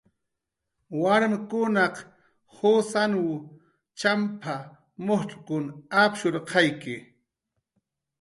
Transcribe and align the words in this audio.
"Warmkunaq 1.01 1.95
jusanw 2.57 3.23
champ""a, 3.99 4.55
mujcxkun 5.05 5.65
apshurqayki" 6.01 6.95